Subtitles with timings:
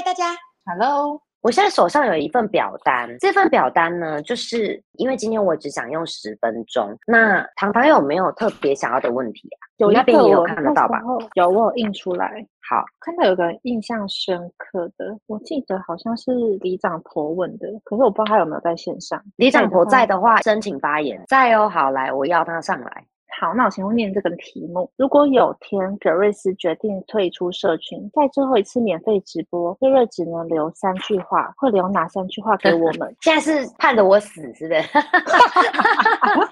[0.00, 0.34] 嗨，大家
[0.64, 1.20] ，Hello。
[1.42, 6.96] 我现在手上有一份表单，这份表单呢，就是因为今天我只想用十分钟。
[7.06, 9.60] 那糖糖有没有特别想要的问题啊？
[9.76, 11.02] 有那边也有看得到吧？
[11.34, 12.42] 有，我有印出来。
[12.66, 16.32] 好，看到有个印象深刻的，我记得好像是
[16.62, 19.22] 李长婆问的，可是我不知道他有没有在线上。
[19.36, 21.22] 李长婆在的话，申请发言。
[21.28, 23.04] 在哦，好来，我要他上来。
[23.40, 24.90] 好，那我先念这个题目。
[24.98, 33.16] 如果有天格瑞斯决定退出社群，在最后一次免费直播，瑞瑞只能留三句话，会留哪三句话给我们？
[33.22, 34.82] 现在是盼着我死，是不是？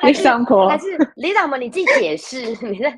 [0.01, 1.60] 李长婆，还是李导们？
[1.60, 2.41] 你自己解释。
[2.66, 2.96] 你在，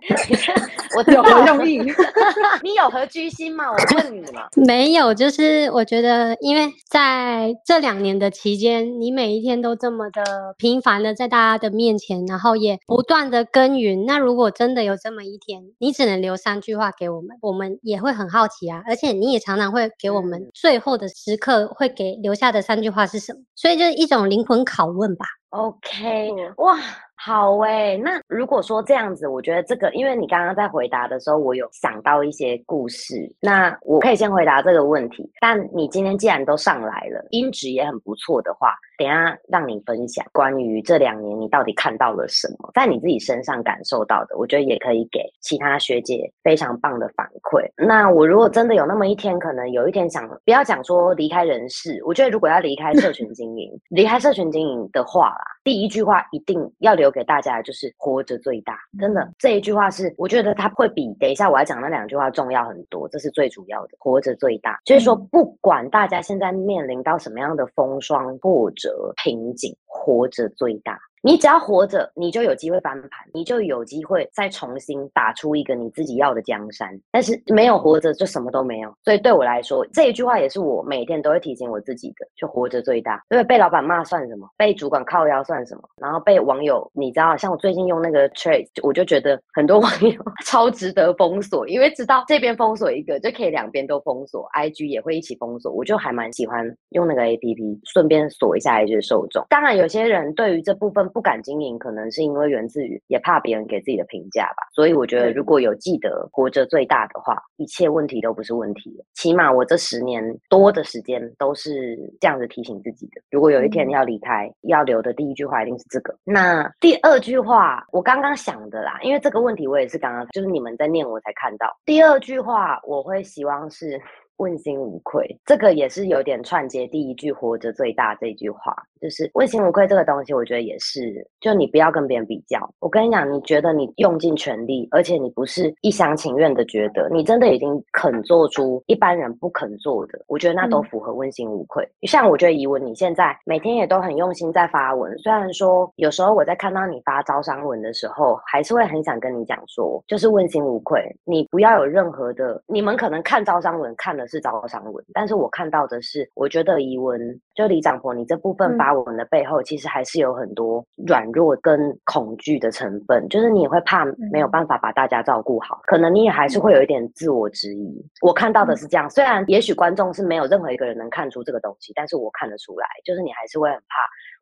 [0.96, 1.78] 我有何用意？
[2.62, 3.64] 你有何居心吗？
[3.72, 4.46] 我问你嘛。
[4.54, 13.79] 没有，就是我觉得，因为在这两年的期间，你每一天都这么的频繁的在大家的面前，然后也不断的跟。
[13.80, 18.82] 云，那如果真的有这么一天，你只能留三句话给我们，我们也会很好奇啊。
[18.86, 23.40] 而且你也常常会给我们最后的时刻会给留下的三句话是什么？
[23.56, 25.26] 所以就是一种灵魂拷问吧。
[25.50, 26.78] OK，哇。
[27.22, 35.30] 好诶，那如果说这样子，我觉得这个，因为你刚刚在回答的时候，我有想到一些故事，那我可以先回答这个问题。
[35.38, 47.70] 但你今天既然都上来了，音质也很不错的话，等下让你分享关于这两年你到底看到了什么，在你自己身上感受到的，我觉得也可以给其他学姐非常棒的反馈。
[47.76, 57.09] 那我如果真的有那么一天，可能有一天想不要讲说离开人世，我觉得如果要离开社群经营， 离开社群经营的话啦，第一句话一定要留。
[57.10, 64.78] 给大家的就是活着最大，真的这一句话是，我觉得它会比等一下我要讲那两句话重要很多，这是最主要的，活着最大。
[64.84, 70.98] 就是说，不管大家现在面临到什么样的风霜、挫折、瓶颈，活着最大。
[71.22, 76.98] 你只要活着，你就有机会翻盘，你就有机会再重新打出一个你自己要的江山。
[77.10, 78.90] 但是没有活着，就什么都没有。
[79.04, 83.22] 所以对我来说，这一句话也是我每天都会提醒我自己的：就活着最大。
[83.28, 84.48] 因为被老板骂算什么？
[84.56, 85.82] 被主管靠腰算什么？
[86.00, 90.12] 然后被网友，你知道，像我最近用那个 Trace，我就觉得很多网友
[90.46, 95.70] 超值得封锁，因为知道这边封锁一个就可以两边都封锁，IG 也会一起封锁。
[95.70, 99.44] 我就还蛮喜欢用那个 APP，顺便锁一下 IG 的受众。
[99.50, 101.09] 当然，有些人对于这部分。
[101.10, 104.66] 不敢经营，可能是因为源自于也怕别人给自己的评价吧。
[104.72, 109.04] 所以我觉得，如果有记得活着最大的话，一切问题都不是问题。
[109.14, 113.20] 起码我这十年多的时间都是这样子提醒自己的。
[113.30, 116.16] 如果有一天要离开，要留的第一句话一定是这个。
[116.24, 121.66] 那第二句话，我刚刚想的啦，因为这个问题我也是刚刚就是你们在念我才看到。
[121.84, 124.00] 第二句话，我会希望是。
[124.40, 132.58] 问心无愧，这个也是有点串接第一句“活着最大”这句话，就是问心无愧这个东西，我觉得也是，就你不要跟别人比较。
[132.78, 141.86] 我跟你讲，你觉得你用尽全力，而且你不是一厢情愿的觉得，你真的已经肯做出一般人不肯做的，我觉得那都符合问心无愧。
[142.02, 154.26] 像我觉得怡文，你现在每天也都很用心在发文，虽然说有时候我在看到你发招商文的时候，还是会很想跟你讲说，就是问心无愧，你不要有任何的，你们可能看招商文看的。
[154.30, 157.18] 是招商文，但是我看到的是，我觉得疑文
[157.54, 168.04] 就李长婆，你这部分发文的背后，其实还是有很多软弱跟恐惧的成分，就是你也会怕没有办法把大家照顾好，可能你也还是会有一点自我质疑。
[168.22, 173.84] 我看到的是这样，虽然也许观众是没有任何一个人能看出这个东西，但是我看得出来，就是你还是会很怕。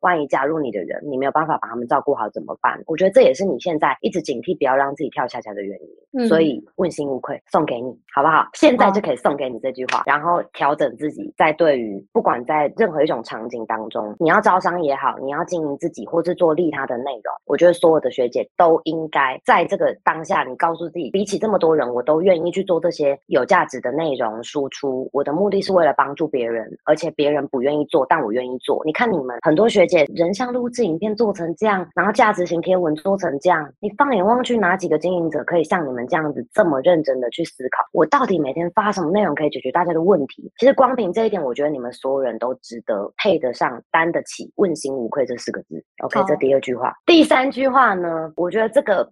[0.01, 2.81] 万一加入你的人，你没有办法把他们照顾好怎么办？
[2.87, 6.27] 我觉得这也是你现在一直警惕不要让自己跳下下的原因。
[6.27, 8.47] 所以问心无愧，送给你，好不好？
[8.53, 25.07] 现在就可以送给你这句话，然后调整自己，在对于不管在任何一种场景当中，你要招商也好，你要经营自己，或是做利他的内容，我觉得所有的学姐都应该在这个当下，你告诉自己，比起这么多人，我都愿意去做这些有价值的内容输出。
[25.13, 28.81] 我的目的是为了帮助别人，而且别人不愿意做，但我愿意做。
[28.83, 29.88] 你看你们很多学。
[29.89, 40.51] 且人像录制影片做成这样，然后价值型贴文做成这样，你放眼望去，哪几个经营者可以像你们这样子这么认真的去思考，我到底每天发什么内容可以解决大家的问题？
[40.59, 45.83] 其实光凭这一点，我觉得你们所有人都值得配得上、担得起“问心无愧”这四个字。
[46.03, 48.31] OK，这第二句话，第三句话呢？
[48.35, 49.11] 我觉得这个。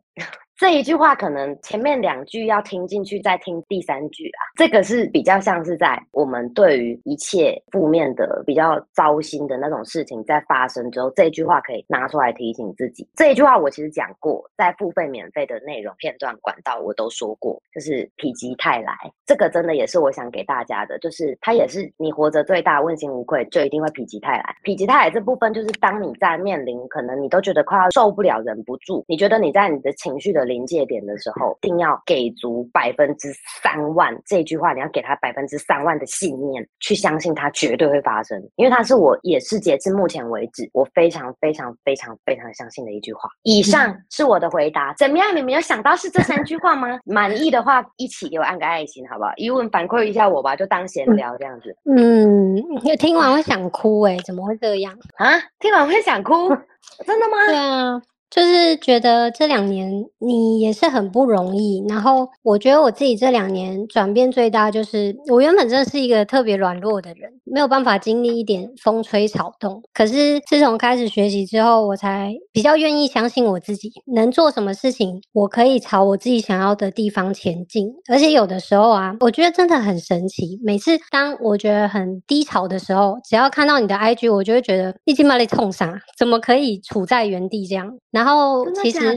[0.57, 4.41] 这一句话可能前面两句要听进去，再听第三句啊。
[4.55, 13.07] 这个是比较像是在我们对于一切负面的、比较糟心的那种事情在发生之后，这一句话可以拿出来提醒自己。
[13.15, 18.97] 这一句话我其实讲过，在付费免费的内容片段管道我都说过，就是否极泰来。
[19.27, 24.55] 这个真的也是我想给大家的，就是它也是你活着最大，问心无愧，就一定会否极泰来。
[24.65, 30.46] 否极泰来这部分，就是当你在面临可能你都觉得快要受不了、忍不住，你觉得你在你的情绪的。
[30.47, 34.15] 临界点的时候，一定要给足百分之三万。
[34.25, 43.29] 这句话你要给他百分之三万的信念，去相信它绝对会发生，因为它是我也是截至目前为止我非常非常非常非常相信的一句话。
[43.43, 45.35] 以上是我的回答，怎么样？
[45.35, 46.99] 你们有想到是这三句话吗？
[47.05, 49.31] 满意的话，一起给我按个爱心，好不好？
[49.35, 51.75] 疑问反馈一下我吧，就当闲聊这样子。
[51.85, 52.55] 嗯，
[52.97, 55.39] 听完会想哭哎，怎么会这样啊？
[55.59, 56.49] 听完会想哭，
[57.05, 57.45] 真的吗？
[57.47, 58.01] 对啊。
[58.29, 59.89] 就是觉得这两年
[60.19, 69.81] 你也是很不容易，然后我觉得我自己这两年转变最大，就是我原本真的是一个特别软弱的人，没有办法经历一点风吹草动。
[69.93, 77.87] 可是自从开始学习之后，我才比较愿意相信我自己能做什么事情，我可以朝我自己想要的地方前进。
[78.09, 80.59] 而且有的时候啊，我觉得真的很神奇。
[80.63, 87.97] 每次当我觉得很低潮的时候，只要看到你的 IG，我就会觉得一经把你冲上，怎么可以处在原地这样？
[88.17, 89.15] 然后其实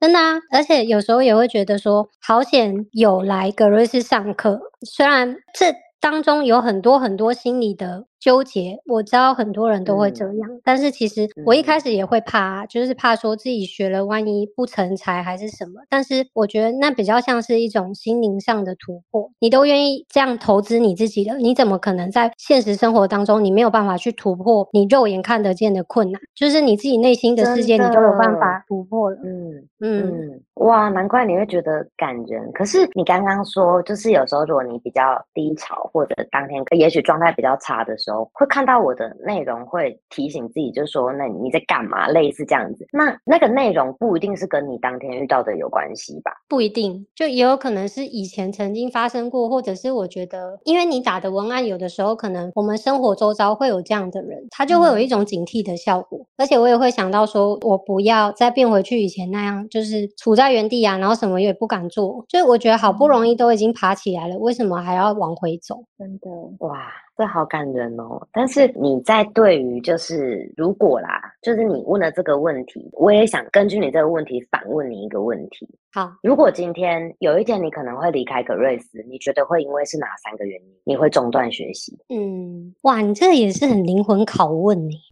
[0.00, 8.04] 真的啊，而且有时候也会觉得说，好险有来格瑞斯上课，虽然这当中有很多很多心理的。
[8.18, 15.80] 纠结，我知道很多人都会这样，但是其实我一开始也会怕，就是怕说自己学了，万一不成才还是什么。
[15.88, 19.30] 但是我觉得那比较像是一种心灵上的突破。
[19.38, 26.20] 你都愿意这样投资你自己的，你怎么可能在现实生活当中你没有办法去突破你肉眼看得见的困难？
[26.34, 29.18] 就是你自己内心的世界，你都有办法突破了。
[29.22, 32.50] 嗯嗯，哇，难怪你会觉得感人。
[32.52, 35.02] 可是你刚刚说，就是有时候如果你比较
[35.34, 38.30] 低潮，或者当天也许状态比较差的时候。
[38.32, 42.08] 会看到我的内容，会提醒自己，就是说，那你在干嘛？
[42.08, 42.86] 类似这样子。
[42.92, 46.32] 那那个内容不一定是跟你当天遇到的有关系吧？
[46.48, 56.26] 不一定，就也有可能是以前曾经发生过，或者是我觉得，因为你打的文案，有的时候可能我们生活周遭会有这样的人，他就会有一种警惕的效果。
[56.36, 62.24] 而且我也会想到说，我不要再变回去以前那样，就是处在原地啊，然后什么也不敢做。
[62.28, 65.84] 就是我觉得好不容易都已经爬起来了，为什么还要往回走？
[65.98, 66.30] 真的，
[66.60, 66.92] 哇。
[67.16, 68.28] 这好感人哦！
[68.30, 75.66] 但是你在对于就是如果啦，就是你问了这个问题，我也想根据你这个问题反问你一个问题。
[75.96, 80.66] 好，如果今天有一天你可能会离开格瑞斯，你觉得会因为是哪三个原因？
[80.84, 81.96] 你会中断学习？
[82.10, 85.00] 嗯，哇，你这个也是很灵魂拷问你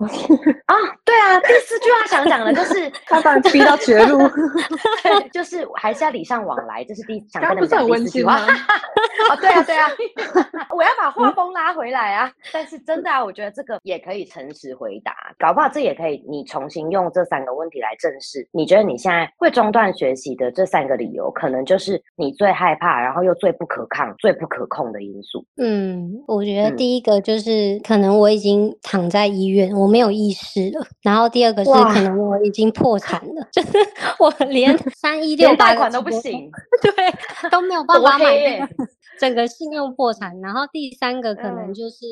[0.67, 0.77] 啊！
[1.03, 4.19] 对啊，第四句话想讲的就是 他把你逼到绝路，
[5.33, 8.39] 就是还是要礼尚往来，这是第想跟你们讲第四句话。
[9.31, 9.89] 哦，对啊，对啊，
[10.77, 12.31] 我要把画风拉回来啊！
[12.53, 18.47] 但是真的啊，我觉得这个也可以诚实回答，搞不好这也可以你重新用这三个问题来正视。
[18.53, 25.45] 你觉得你现在会中断学习的这三个理由，可能就是你最害怕，然后又最不可抗、最不可控的因素。
[25.57, 30.85] 嗯，我觉得第一个就是可能我已经躺在医院，我没有意识了。
[31.01, 33.69] 然后第二个是可能我已经破产了， 就是
[34.19, 36.51] 我连 三一六贷款都不行，
[36.83, 36.91] 对，
[37.51, 38.69] 都没有办法买。
[39.21, 42.05] 整个信用破产，然后第三个可能就是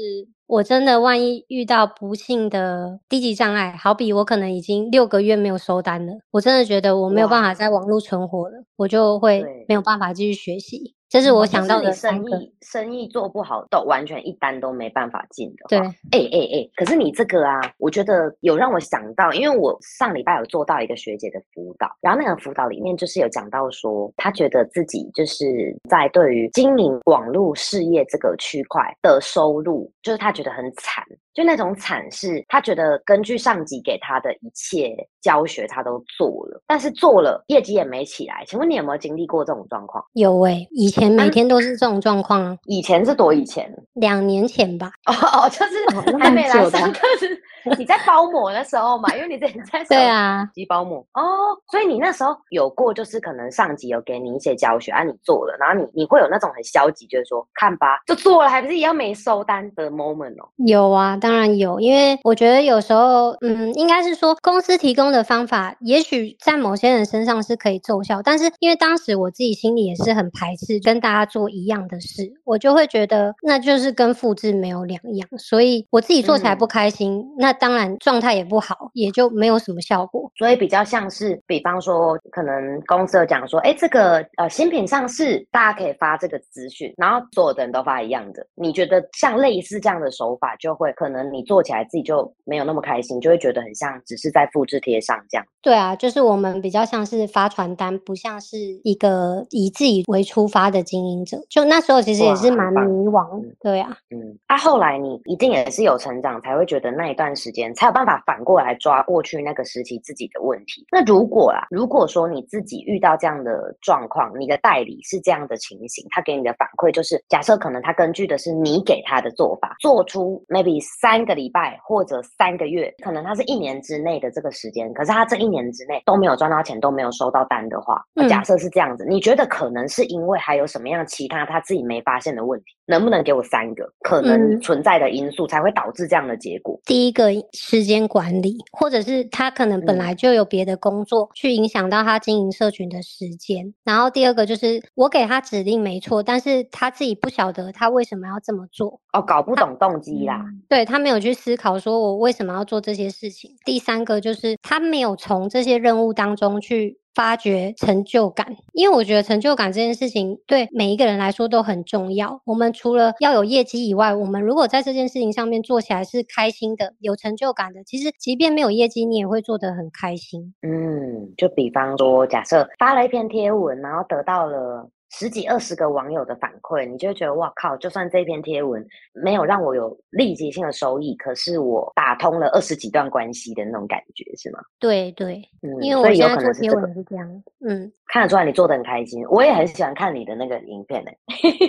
[0.53, 10.95] 我真的万一遇到不幸的低级障碍，好比我可能已经六个月没有收单了，我真的觉得我没有办法在网络存活了，我就会没有办法继续学习。
[11.13, 15.67] 这是我想到的生意，生意做不好，都完全一单都没办法进的。
[15.69, 25.45] 对，哎哎哎，可是你这个啊，我觉得有让我想到，因为我上礼拜有做到一个学姐的辅导，然后那个辅导里面就是有讲到说，她觉得自己就是
[25.87, 31.05] 在对于经营网络事业这个区块的收入，就是她觉得很惨。
[31.35, 38.45] 就那种惨是，他觉得根据上级给他的一切教学，他都做了，但是做了业绩也没起来。
[38.47, 40.05] 请问你有没有经历过这种状况？
[40.13, 42.57] 有诶，以前每天都是这种状况啊。
[42.67, 43.73] 以前是多以前？
[43.95, 44.93] 两年前吧。
[45.07, 47.43] 哦哦，就是还没来上课时，
[47.79, 60.49] 你在包膜的时候嘛，因为你之前在 对啊，机包膜哦，所以你那时候有过，就是可能上级有给你一些教学啊，你做了，然后你你会有那种很消极，就是说看吧，就做了，还不是一样没收单的 moment 哦？
[60.67, 61.17] 有啊。
[61.23, 80.29] 当然有，因为我觉得有时候，嗯，应该是说公司提供的方法，也许在某些人身上是可以奏效，但是因为当时我自己心里也是很排斥跟大家做一样的事，我就会觉得那就是跟复制没有两样，所以我自己做起来不开心，那当然状态也不好，也就没有什么效果。
[80.37, 91.12] 所以比较像是，比方说，可能公司有讲说，哎，这个呃新品上市，大家可以发这个资讯，然后所有的人都发一样的，你觉得像类似这样的手法，就会可。
[91.13, 95.47] 能你做起来自己就没有那么开心，就会觉得很像只是在复制贴上这样。
[95.61, 101.39] 对啊，就是我们比较像是发传单，不像是一个以自己为出发的经营者。
[101.49, 103.41] 就那时候其实也是蛮迷惘。
[103.61, 110.85] 对啊，嗯，啊，后来你一定也是有成长，才会觉得那一段时间才有办法反过来抓过去那个时期自己的问题。
[110.91, 132.67] 那如果啦，如果说你自己遇到这样的状况，你的代理是这样的情形，他给你的反馈就是，假设可能他根据的是你给他的做法，做出 maybe 三个礼拜或者三个月，可能他是一年之内的这个时间，可是他这一年之内都没有赚到钱，都没有收到单的话，假设是这样子，你觉得可能是因为还有什么样其他他自己没发现的问题？
[132.87, 136.81] 能不能给我三个可能存在的因素才会导致这样的结果？
[136.85, 143.75] 第一个时间管理，或者是他可能本来就有别的工作去影响到他经营社群的时间。
[143.85, 150.45] 然后第二个就是我给他指令没错，但是他自己不晓得他为什么要这么做哦，搞不懂动机啦。
[150.69, 153.55] 对他没有去思考说我为什么要做这些事情。
[153.65, 157.02] 第三个就是他没有从这些任务当中去。
[157.15, 162.41] 发掘成就感，因为我觉得成就感这件事情对每一个人来说都很重要。
[162.45, 170.55] 我们除了要有业绩以外，我们如果在这件事情上面做起来是开心的、有成就感的，其实即便没有业绩，你也会做得很开心。
[170.63, 174.89] 嗯，就比方说，假设发了一篇贴文，然后得到了。
[175.15, 177.77] 十几二十个网友的反馈，你就会觉得哇靠！
[177.77, 184.61] 就算这篇贴文没有让我有立即性的收益，可是我打通了二十几段关系的那种感觉，是吗？
[184.79, 191.11] 对对，嗯，因为我现在做贴文是这样，嗯，看得出来你做的很开心，我也很喜欢看你的那个影片呢。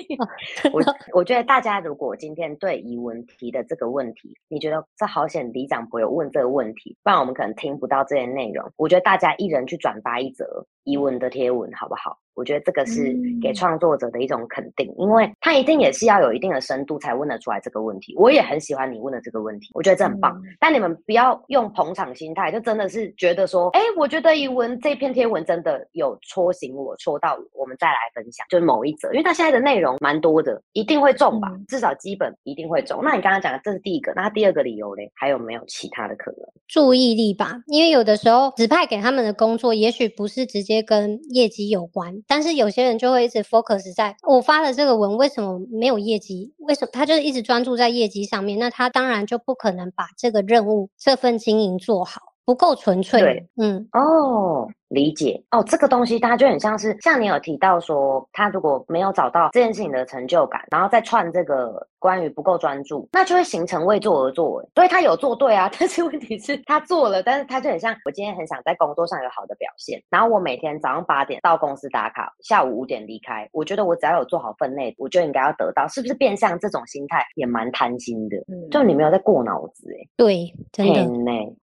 [0.72, 0.82] 我
[1.12, 8.72] 我觉得大家如果今天对疑文提的这个问题，你觉得这好险李长博有问这个问题，不然我们可能听不到这些内容。
[8.78, 12.18] 我觉得大家一人去转发一则疑文的贴文，好不好？
[12.36, 18.16] 我觉得这个是给创作者的一种肯定，因为他一定也是要有一定的深度才问得出来这个问题。
[18.18, 20.36] 我也很喜欢你问的这个问题，我觉得这很棒。
[20.60, 31.52] 但你们不要用捧场心态，就真的是觉得说，哎，我觉得一文这篇贴文真的有戳醒我，戳到我们再来分享，就是某一则，因为他现在的内容蛮多的，一定会中吧？
[31.68, 33.00] 至少基本一定会中。
[33.04, 36.40] 那你刚刚讲的这是第一个，那第二个理由嘞，还有没有其他的可能？
[36.68, 42.24] 注意力吧，因为有的时候指派给他们的工作，也许不是直接跟业绩有关。
[42.28, 46.54] 但是有些人就会一直 focus 在我发了这个文为什么没有业绩？
[46.60, 48.58] 为什么他就是一直专注在业绩上面？
[48.58, 53.20] 那他当然就不可能把这个任务、这份经营做好，不够纯粹。
[53.20, 54.68] 对，嗯，哦。
[54.90, 64.62] 理解哦，这个东西它就很像是像你有提到说，他如果没有找到这件事情的成就感，然后再串这个关于不够专注，那就会形成为做而做。
[64.76, 73.50] 所以他有做对啊， 但是问题是他做了，但是他就很像我今天很想在工作上有好的表现，然后我每天早上八点到公司打卡，下午五点离开。
[73.52, 78.38] 我觉得我只要有做好分内，我就应该要得到，是不是变相这种心态也蛮贪心的？
[78.48, 80.06] 嗯，就你没有在过脑子哎。
[80.16, 80.94] 对，真的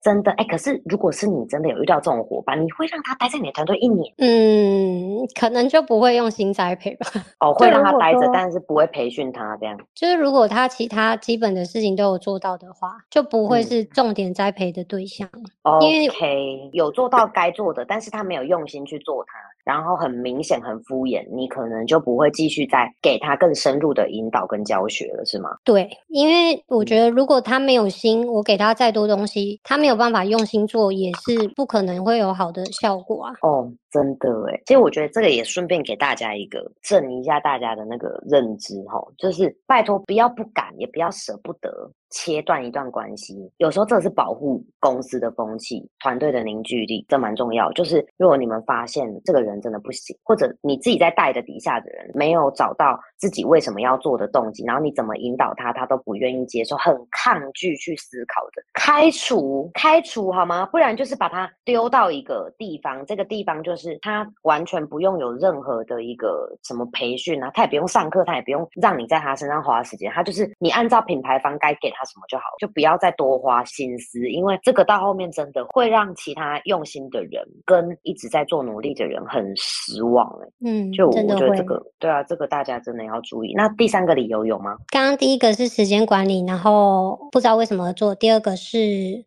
[0.00, 0.44] 真的哎。
[0.44, 3.18] 可是如果是你真的有遇到这种伙伴，你会让他。
[3.18, 7.06] 待在你的团队一年，嗯，可能就不会用心栽培吧。
[7.40, 9.76] 哦， 会让他待着，但是不会培训他这样。
[9.92, 15.28] 就是如果他其他基本的事情都有做到的话，就不会是重点栽培的对象。
[15.62, 19.47] OK，有做到该做的，但是他没有用心去做它。
[19.68, 25.50] 然后很明显很敷衍，你可能就不会继续再给他更深入的引导跟教学了，是吗？
[25.62, 33.34] 对，因为我觉得如果他没有心，我给他再多东西，他没有办法用心做，也是不可能会有好的效果啊。
[33.42, 41.68] 哦，真的哎，其实我觉得这个也顺便给大家一个正一下大家的那个认知哈，就是拜托不要不敢，也不要舍不得。
[42.10, 47.70] 切断一段关系，有时候这是保护公司的风气、团队的凝聚力，这蛮重要。
[47.72, 60.64] 就是如果你们发现这个人真的不行，或者你自己在带的底下的人没有找到自己为什么要做的动机，然后你怎么引导他，他都不愿意接受，很抗拒去思考的，开除，开除好吗？
[60.64, 71.92] 不然就是把他丢到一个地方，这个地方就是他完全不用有任何的一个什么培训啊，他也不用上课，他也不用让你在他身上花时间，他就是你按照品牌方该给。
[71.98, 80.48] 他什么就好，就不要再多花心思，因为这个到后面真的会让其他用心的人跟一直在做努力的人很失望哎。
[80.64, 83.52] 嗯，就我觉得这个，对啊，这个大家真的要注意。
[83.56, 84.76] 那第三个理由有吗？
[84.90, 88.78] 刚刚第一个是时间管理，然后不知道为什么做；第二个是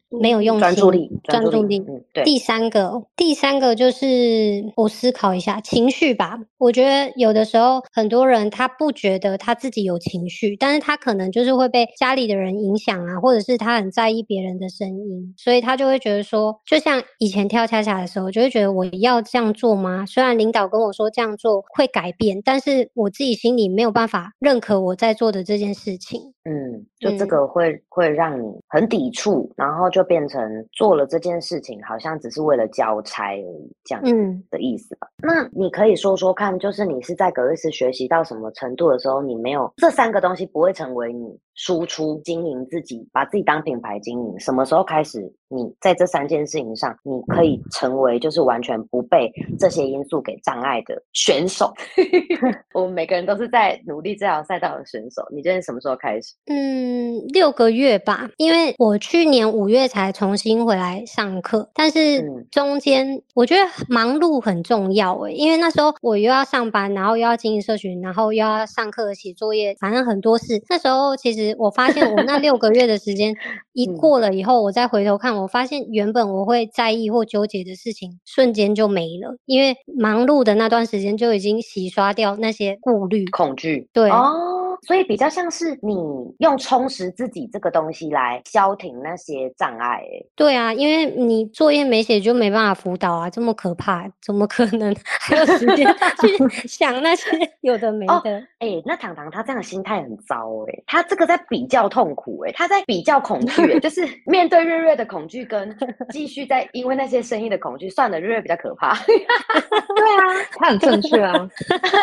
[0.09, 1.79] 没有用心，专注力，专注力。
[1.79, 2.23] 嗯，对。
[2.23, 6.39] 第三个，第三个就是我思考一下情绪吧。
[6.57, 12.60] 我觉得有的时候很多人他不觉得他自己有情绪，但是他可能就是会被家里的人。
[12.61, 20.05] 影响啊，或者是他很在意别人的声音，所以他就会觉得说，就像以前跳恰恰的时候，就会觉得我要这样做吗？
[20.05, 26.33] 虽然领导跟我说这样做会改变，但是我自己心里没有办法认可我在做的这件事情。
[26.43, 35.07] 嗯，就这个会会让你很抵触，然后就变成做了这件事情，好像只是为了交差而已，这样嗯的意思吧？
[35.21, 41.39] 那你可以说说看，就是你是在格瑞斯学习到什么程度的时候，你没有这三个东西不会成为你。
[41.53, 44.39] 输出经营自己，把自己当品牌经营。
[44.39, 51.73] 什么时候开始，你在这三件事情上，你可以成为就是完全不被这些因素给障碍的选手？
[52.73, 55.21] 我们每个人都是在努力这条赛道的选手。
[55.31, 56.33] 你觉得什么时候开始？
[56.47, 70.63] 嗯，六个月吧，因为我去年五月才重新回来上课，但是中间我觉得忙碌很重要诶，因为那时候我又要上班，然后又要经营社群，然后又要上课写作业，反正很多事。
[70.69, 71.41] 那时候其实。
[71.57, 73.35] 我发现我那六个月的时间
[73.73, 83.87] 一过了以后，我再回头看，我发现原本我会在意或纠结的事情，瞬间就没了，因为忙碌的那段时间就已经洗刷掉那些顾虑、恐惧。
[83.93, 85.95] 对哦，所以比较像是你
[86.39, 90.03] 用充实自己这个东西来消停那些障碍。
[90.35, 95.87] 对啊，因为你作业没写就没办法辅导啊，这么可怕，怎么可能 还有时间
[96.21, 97.25] 去 想那些
[97.61, 98.43] 有的没的？
[98.59, 101.31] 哎，那糖糖他这样的心态很糟哎，他这个。
[101.31, 105.73] 在比较痛苦哎，他在比较恐惧， 就是面对瑞瑞的恐惧跟
[106.09, 107.89] 继续在因为那些生意的恐惧。
[107.89, 108.93] 算了，瑞瑞比较可怕。
[109.05, 111.31] 对啊，他很正确啊，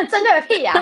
[0.09, 0.73] 正确个屁呀！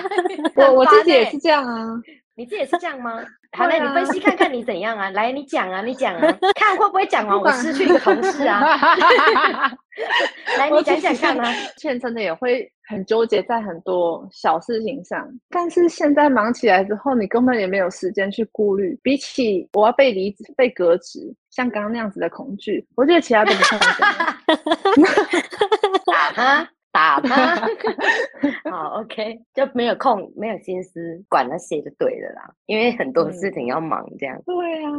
[0.55, 1.86] 我我自己也是这样啊，
[2.35, 3.19] 你自己也是这样吗？
[3.57, 5.09] 好，来你分析看看你怎样啊？
[5.11, 8.77] 来，你讲啊，你讲啊， 看会不会讲完我失去一个同事啊？
[10.57, 11.53] 来，你讲讲看啊。
[11.77, 12.71] 现真的也会。
[12.89, 18.97] 很纠结在很多小事情上，但是现在忙起来之后，你根本也没有时间去顾虑。
[19.03, 21.19] 比起我要被离职、被革职，
[21.51, 25.07] 像刚刚那样子的恐惧，我觉得其他都不算什么。
[26.05, 27.55] 打他，打他。
[28.71, 34.41] 好，OK，就没有空、没有心思管那些就对了啦，因为很多事情要忙，这样。
[34.43, 34.89] 对啊。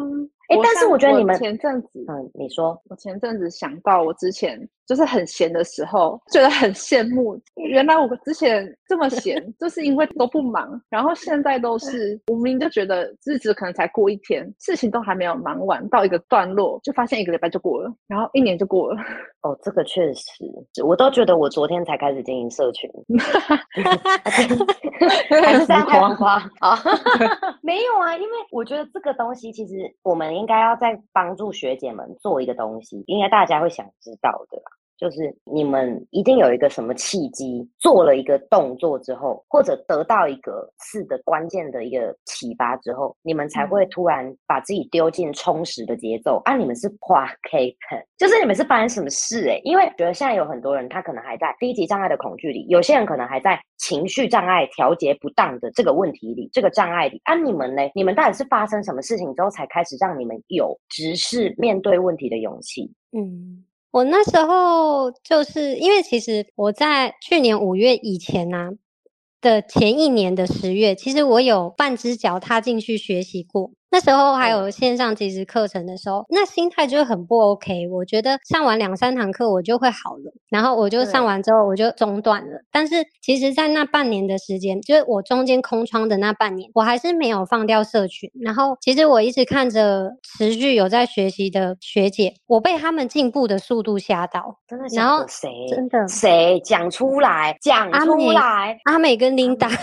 [0.48, 7.38] 哎，但是我觉得你们前阵子，嗯，你说，我前阵子想到我之前就是很闲的时候，觉得很羡慕。
[7.56, 10.80] 原来我之前这么闲，就是因为都不忙。
[10.88, 19.00] 然后现在都是无名，就觉得日子可能才过一天，事情都还没有忙完，到一个段落，就发现一个礼拜就过了，然后一年就过了。
[19.42, 20.44] 哦，这个确实，
[20.84, 22.90] 我都觉得我昨天才开始经营社群，
[25.42, 26.76] 还是在夸夸啊？
[27.62, 30.28] 没有啊，因为我觉得这个东西其实我们。
[30.38, 34.62] 应该要再帮助学姐们做一个东西，应该大家会想知道的。
[34.98, 46.42] 就是你们一定有一个什么契机，做了一个动作之后，或者得到一个事的关键的一个启发之后，你们才会突然把自己丢进充实的节奏。
[46.44, 49.60] 啊，你们是花 K pen，就是你们是发生什么事哎？
[49.62, 57.20] 因为觉得现在有很多人他可能还在低级障碍的恐惧里，有些人可能还在情绪障碍调节不当的这个问题里，这个障碍里。
[57.22, 57.82] 啊，你们呢？
[57.94, 62.92] 你们到底是发生什么事情之后才开始让你们有直视面对问题的勇气？
[63.16, 63.64] 嗯。
[63.98, 68.70] 我那时候就是因为，其实我在去年五月以前呢
[69.40, 73.72] 的前一年的十月，其实我有半只脚踏进去学习过。
[73.90, 77.88] 那时候还有线上即时课程的时候，那心态就很不 OK。
[77.88, 82.60] 我觉得上完两三堂课我就会好了，然后我就上完之后我就中断了。
[82.70, 88.30] 但是其实，在那半年的时间，就是我中间空窗的那半年，我还是没有放掉社群。
[88.40, 94.58] 然后其实我一直看着持续有在学习的学姐，我被他们进步的速度吓到。
[94.68, 94.86] 真的？
[94.94, 95.50] 然后谁？
[95.70, 96.06] 真的？
[96.08, 97.56] 谁讲出来？
[97.60, 98.78] 讲出来？
[98.84, 99.68] 阿美跟琳达。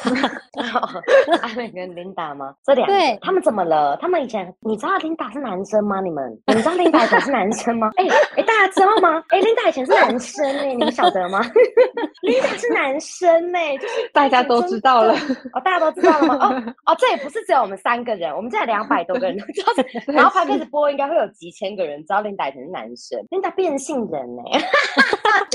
[1.41, 2.54] 阿美跟琳达吗？
[2.63, 3.94] 这两对，他们怎么了？
[3.99, 6.01] 他们以前，你知道琳达是男生吗？
[6.01, 7.91] 你们，你知道琳达以前是男生吗？
[7.97, 8.05] 哎
[8.38, 9.23] 哎，大家知道吗？
[9.29, 11.41] 哎，琳达以前是男生哎，你们晓得吗？
[12.21, 15.13] 琳达是男生哎，就是大家都知道了
[15.53, 16.36] 哦，大家都知道了吗？
[16.41, 19.73] 哦哦，这也不是只有我们三个人，我们这两百多个人都知道。
[20.08, 23.19] 然后他开始播，应该会有几千个人知道琳达以前是男生。
[23.29, 24.60] 琳达变性人哎，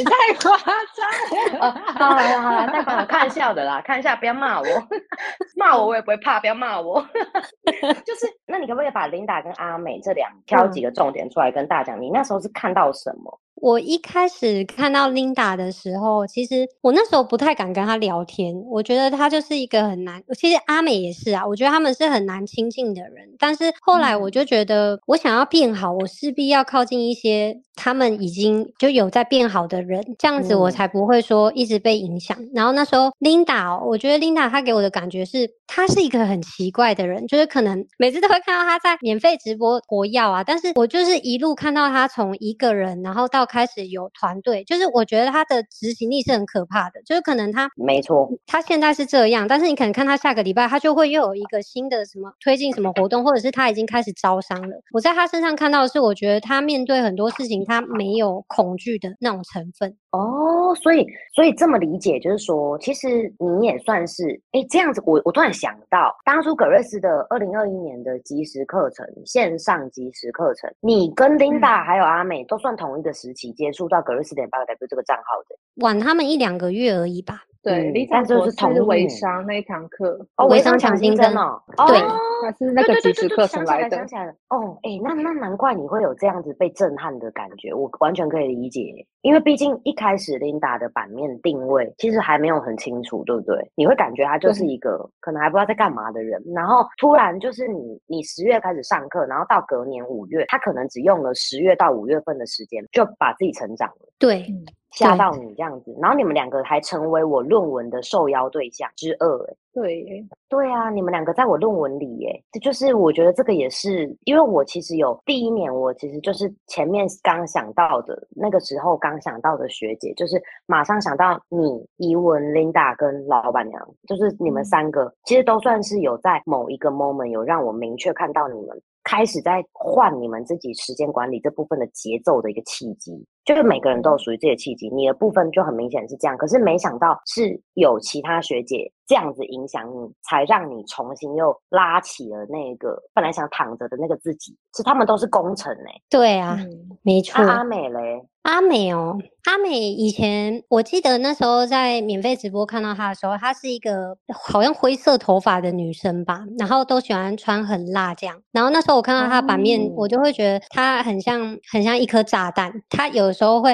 [0.01, 1.73] 你太夸张了。
[1.99, 4.67] 好了好了，太夸张，开玩笑的啦，看一下，不要骂我，
[5.57, 7.01] 骂我我也不会怕，不要骂我，
[8.05, 8.27] 就是。
[8.47, 12.01] 那你可不可以把琳达跟阿美这两挑几个重点出来跟大家讲？
[12.01, 13.41] 你那时候是看到什么？
[13.61, 20.23] 我一开始看到 Linda 的时候，其实我那时候不太敢跟她聊天，我觉得她就是一个很难。
[20.37, 23.29] 其实阿美也是啊，我觉得他们是很难亲近的人。
[23.39, 32.37] 但是后来我就觉得，我想要变好，我势必要靠近一些他们已经就有在变好的人，这样子我才不会说一直被影响。
[32.55, 54.77] 然后那时候 Linda，我觉得 Linda 她给我的感觉是，她是一个很奇怪的人，就是可能每次都会看到她在免费直播国药啊，但是我就是一路看到她从一个人，然后到开始有团队，就是我觉得他的执行力是很可怕的，就是可能他没错，他现在是这样，但是你可能看他下个礼拜，他就会又有一个新的什么推进什么活动，或者是他已经开始招商了。
[54.93, 59.97] 我在他身上看到的是，我觉得他面对很多事情，他没有恐惧的那种成分。
[60.13, 65.01] 哦，所以所以这么理解，就是说，其实你也算是哎这样子。
[65.07, 77.45] 我我突然想到，当初葛瑞斯的二零二一年的即时课程，线上即时课程，你跟 Linda 还有阿美都算同一个时期接触到葛瑞斯点八个 W 这个账号的，晚他们一两个月而已吧。
[77.63, 82.01] 对，李长博是微商那一堂课，哦，微商抢新增哦，对，
[82.43, 83.99] 他是那个即时课程来的。
[83.99, 93.71] 想起来了，哦，哎，那那难怪你会有这样子被震撼的感觉，我完全可以理解，因为毕竟一开始 Linda 的版面定位其实还没有很清楚，对不对？
[93.75, 104.47] 你会感觉他就是一个可能还不知道在干嘛的人，然后突然就是你你十月开始上课，然后到隔年五月，他可能只用了十月到五月份的时间就把自己成长了，对。
[104.91, 133.27] 吓到你这样子，然后你们两个还成为我论文的受邀对象之二，哎，对，对啊，你们两个在我论文里，哎，这就是我觉得这个也是，因为我其实有第一年，我其实就是前面刚想到的那个时候刚想到的学姐，就是马上想到你、怡文、Linda 跟老板娘，就是你们三个，其实都算是有在某一个 moment 有让我明确看到你们开始在换你们自己时间管理这部分的节奏的一个契机。
[133.45, 136.37] 就是每个人都有属于自己的契机，你的部分就很明显是这样。
[136.37, 144.53] 可是没想到是有其他学姐这样子影响你，才让你重新又拉起了那个本来想躺着的那个自己。
[144.73, 146.01] 其实他们都是功臣哎。
[146.09, 146.59] 对啊，
[147.03, 147.43] 没错。
[147.43, 158.37] 阿美嘞，阿美哦，阿美以前我记得那时候在免费直播看到她的时候，她是一个好像灰色头发的女生吧，然后都喜欢穿很辣这样。
[158.53, 162.71] 然后那时候我看到她版面，我就会觉得她很像很像一颗炸弹。
[162.91, 163.31] 她有。
[163.41, 163.73] 时候会，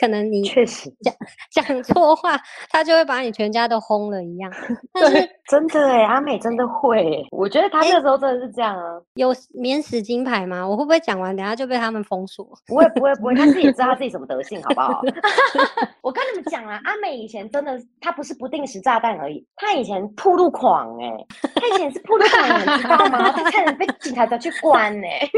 [0.00, 1.14] 可能你确实讲
[1.52, 2.36] 讲错话，
[2.70, 4.50] 她就会把你全家都轰了一样。
[4.92, 7.24] 但是，真的哎，阿美真的会。
[7.30, 9.00] 我觉得她那时候真的是这样啊。
[9.14, 10.66] 有免死金牌吗？
[10.66, 12.44] 我会不会讲完，等下就被他们封锁？
[12.66, 13.34] 不会，不会，不会。
[13.34, 15.00] 她自己知道她自己什么德性，好不好？
[16.00, 21.10] 我跟你们讲啊，阿美以前真的，她不是不定时炸弹而已，她以前铺路狂哎，
[21.54, 23.30] 她以前是铺路狂，你知道吗？
[23.32, 25.28] 她差点被警察抓去关哎。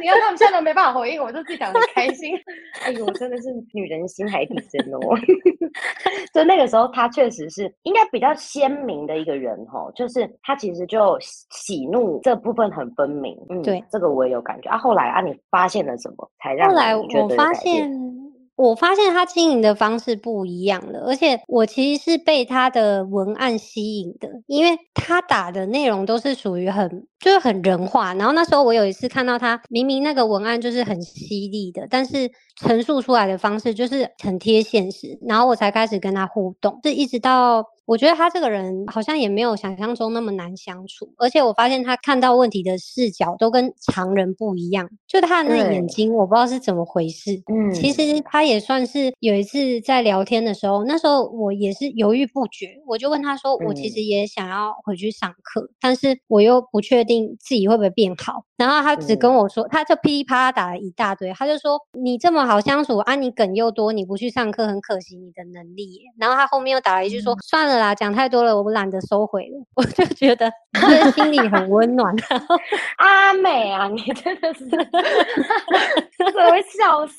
[0.00, 2.34] 你看他们现在都没办法回应，我就自己讲很开心。
[2.82, 5.00] 哎呦，真的是女人心海底针哦！
[6.32, 13.36] 就那个时候，他确实是应该比较鲜明的一个人哦，就是他其实就喜怒这部分很分明。
[13.48, 14.78] 嗯，对，这个我也有感觉啊。
[14.78, 16.68] 后来啊，你发现了什么才让？
[16.68, 17.90] 后来我发现。
[18.56, 28.12] 我发现他经营的方式不一样了，而且我其实是被他的文案吸引的，因为他打的内容都是属于很就是很人化。
[28.14, 37.64] 然后那时候我有一次看到他，明明那个文案就是很犀利的，但是陈述出来的方式就是很贴现实，然后我才开始跟他互动，是一直到。
[37.86, 44.88] 我觉得他这个人好像也没有想象中那么难相处，而且我发现他看到问题的视角都跟常人不一样。
[45.08, 47.42] 就他的那眼睛，我不知道是怎么回事。
[47.52, 57.09] 嗯，其实他也算是有一次在聊天的时候，那时候我也是犹豫不决，我就问他说：“我其实也想要回去上课，但是我又不确定
[57.40, 69.64] 自己会不会变好。”然后他只跟我说，他就噼里啪啦打了一大堆，他就说：“你这么好相处啊，你梗又多，你不去上课很可惜你的能力。”然后他后面又打了一句说：“算了。”啦，讲太多了，我懒得收回了。
[69.74, 72.14] 我就觉得，他的心里很温暖。
[72.98, 77.16] 阿美啊，你真的是，我会笑死。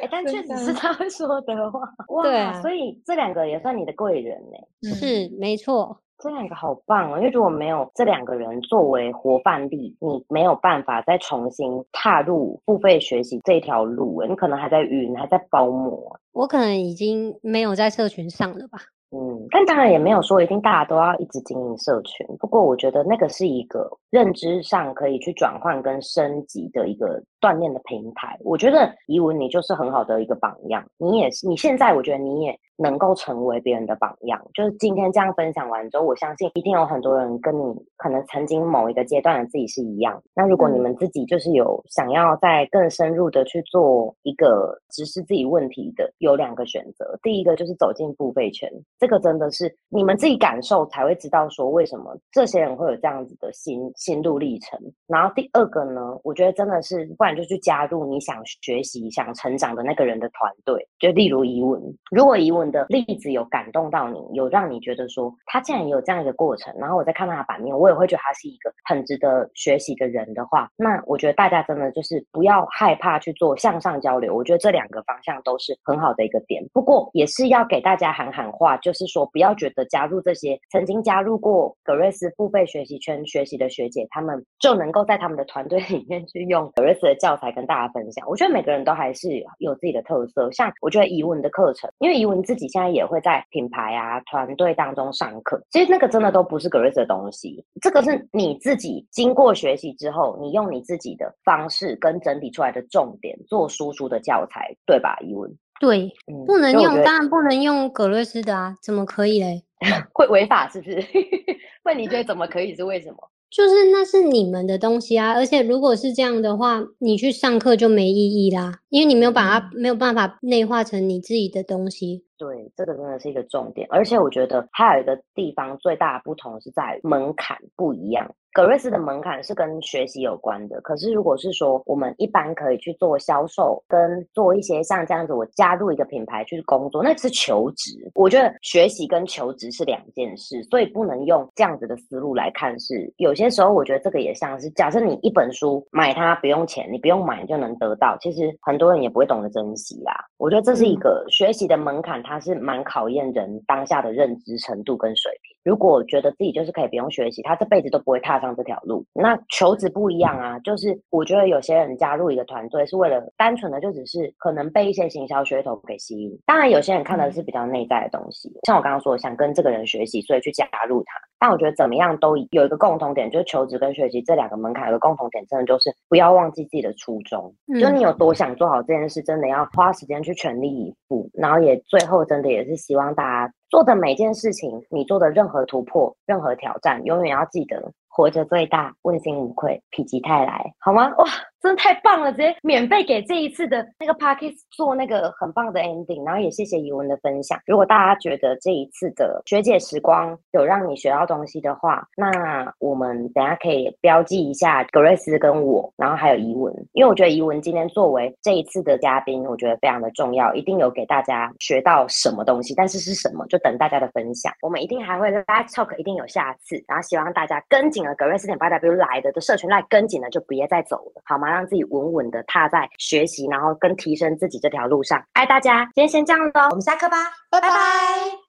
[0.00, 1.80] 哎，但确实是他会说的话。
[2.08, 4.94] 哇，所以这两个也算你的贵人呢。
[4.94, 5.98] 是，没错。
[6.22, 14.22] 这两个好棒哦，因为如果没有这两个人作为活范例，你没有办法再重新踏入付费学习这条路。
[14.28, 16.16] 你可能还在晕，还在包膜。
[16.30, 18.78] 我可能已经没有在社群上了吧。
[19.10, 22.24] 嗯，但当然也没有说一定大家都要一直经营社群。
[22.38, 28.38] 不过我觉得那个是一个认知上可以去转换跟升级的一个锻炼的平台。
[28.44, 32.56] 我觉得怡文你就是很好的一个榜样，你也是，你现在我觉得你也。
[32.78, 37.62] 能够成为别人的榜样，就是今天这样分享完之后，我相信一定有很多人跟你
[37.96, 40.20] 可能曾经某一个阶段的自己是一样。
[40.34, 47.16] 那如果你们自己就是有想要再更深入的去做一个直视自己问题的，有两个选择。
[47.22, 54.80] 第一个就是走进付费圈，这个真的是你们自己感受才会知道说为什么这些人会有这样子的心心路历程。
[55.06, 60.88] 然后第二个呢，我觉得真的是，不然就去加入你想学习、想成长的那个人的团队。
[60.98, 61.78] 就例如疑问，
[62.10, 62.62] 如果疑问。
[62.72, 74.34] 的例子有感动到你，有让你觉得说他竟然有这样一个过程，然后我再看到他版面，我也会觉得他是一个很值得学习的人的话，那我觉得大家真的就是不要害怕去做向上交流。
[74.34, 76.64] 我觉得这两个方向都是很好的一个点。
[76.72, 88.26] 不过也是要给大家喊喊话，就是说不要觉得加入这些曾经加入过格瑞斯付费学习圈学习的学姐，他们就能够在他们的团队 里面去用格瑞斯的教材跟大家分享。
[88.28, 89.28] 我觉得每个人都还是
[89.58, 90.50] 有自己的特色。
[90.50, 105.16] 像我觉得怡文的课程，因为怡文自己现在也会在品牌啊团队当中上课，其实那个真的都不是格瑞斯的东西，这个是你自己经过学习之后，你用你自己的方式跟整理出来的重点做输出的教材，对吧？
[105.20, 106.10] 怡文，对，
[106.46, 109.62] 不能用，当然不能用格瑞斯的啊，怎么可以嘞？
[110.14, 111.04] 会违法是不是？
[111.84, 113.16] 问你觉得怎么可以是为什么？
[113.54, 122.24] 就是那是你们的东西啊，而且如果是这样的话，你去上课就没意义啦，因为你没有把它没有办法内化成你自己的东西。
[122.42, 128.28] 对，这个真的是一个重点，而且我觉得还有一个地方最大的不同是在门槛不一样。
[128.54, 137.92] 格瑞斯的门槛是跟学习有关的，可是如果是说我们一般可以去做销售，跟做一些像这样子，我加入一个品牌去工作，那是求职。
[138.14, 142.78] 我觉得学习跟求职是两件事，所以不能用这样子的思路来看。
[142.78, 150.12] 是有些时候，我觉得这个也像是，假设你一本书买它不用钱，你不用买就能得到，其实很多人也不会懂得珍惜啦。
[150.36, 155.51] 我觉得这是一个学习的门槛，它它是蛮考验人当下的认知程度跟水平。
[155.64, 159.04] 如果觉得自己就是可以不用学习，他这辈子都不会踏上这条路。
[159.12, 166.30] 那求职不一样啊，就是我觉得有些人加入一个团队是为了单纯的就只是可能被一些行销噱头给吸引。
[166.46, 171.18] 当然，有些人看的是比较内在的东西，像我刚刚说，想跟这个人学习，所以去加入他。
[171.38, 177.52] 但我觉得怎么样都有一个共同点，就是求职跟学习这两个门槛有个共同点，真的就是不要忘记自己的初衷。
[177.80, 181.28] 就你有多想做好这件事，真的要花时间去全力以赴。
[181.34, 183.52] 然后也最后真的也是希望大家。
[183.72, 191.08] 做的每件事情，你做的任何突破、任何挑战，永远要记得活着最大，问心无愧，否极泰来，好吗？
[191.16, 191.26] 哇！
[191.62, 197.56] 真的太棒了，直接免费给这一次的那个 p a c k a g e 做那个很棒的 ending，然后也谢谢怡文的分享。
[197.66, 212.74] 如果大家觉得这一次的学姐时光有让你学到东西的话，那我们等下可以标记一下格瑞斯跟我，然后还有怡文，因为我觉得怡文今天作为这一次的嘉宾，我觉得非常的重要，一定有给大家学到什么东西。
[212.74, 214.52] 但是是什么，就等大家的分享。
[214.62, 216.74] 我们一定还会 live talk，一定有下次。
[216.88, 221.50] 然后希望大家跟紧了格瑞斯点八 W 来的的社群来跟紧了，就别再走了，好吗？
[221.50, 225.22] 让自己稳稳的踏在学习，然后跟提升自己这条路上。
[225.32, 227.16] 爱大家，今天先这样喽，我们下课吧，
[227.50, 228.41] 拜拜。